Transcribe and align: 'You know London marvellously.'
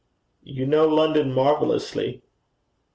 'You 0.41 0.65
know 0.65 0.87
London 0.87 1.31
marvellously.' 1.31 2.23